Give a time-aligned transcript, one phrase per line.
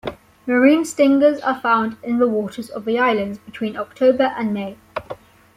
[0.47, 4.75] Marine stingers are found in the waters of the islands between October and May.